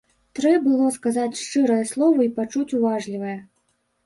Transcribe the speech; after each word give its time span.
Трэ 0.37 0.53
было 0.67 0.87
сказаць 0.95 1.39
шчырае 1.41 1.83
слова 1.93 2.19
й 2.29 2.33
пачуць 2.39 2.75
уважлівае. 2.81 3.37